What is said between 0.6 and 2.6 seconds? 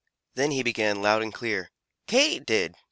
began loud and clear, "Katy